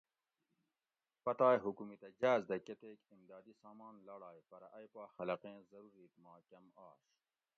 [1.23, 6.65] پتائے حکومیتہ جاۤز دہ کۤتیک امدادی سامان لاڑائے پرہ ائی پا خلقیں ضرورِت ما کۤم
[6.87, 7.01] آش